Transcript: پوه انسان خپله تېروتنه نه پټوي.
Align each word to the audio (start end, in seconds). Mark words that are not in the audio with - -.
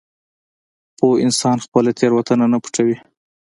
پوه 0.97 1.15
انسان 1.25 1.57
خپله 1.65 1.91
تېروتنه 1.99 2.45
نه 2.53 2.57
پټوي. 2.63 2.95